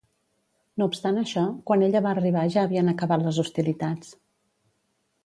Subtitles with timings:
[0.81, 4.11] No obstant això, quan ella va arribar ja havien acabat les hostilitats.